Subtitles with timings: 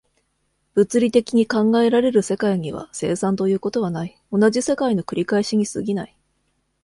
[0.73, 6.17] 物理的に考えられる世界には、生産ということはない、同じ世界の繰り返しに過ぎない。